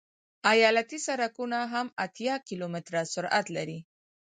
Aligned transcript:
ایالتي 0.53 0.97
سرکونه 1.07 1.59
هم 1.73 1.87
اتیا 2.05 2.35
کیلومتره 2.47 3.01
سرعت 3.13 3.45
لري 3.55 3.79